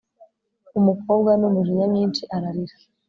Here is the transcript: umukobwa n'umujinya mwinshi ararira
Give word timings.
umukobwa 0.79 1.31
n'umujinya 1.39 1.85
mwinshi 1.91 2.23
ararira 2.35 2.75